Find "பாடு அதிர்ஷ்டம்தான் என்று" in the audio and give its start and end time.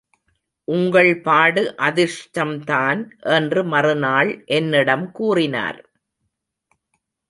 1.21-3.63